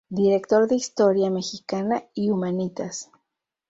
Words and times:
Director 0.09 0.67
de 0.67 0.73
Historia 0.73 1.29
mexicana, 1.29 2.03
y 2.15 2.31
Humanitas. 2.31 3.11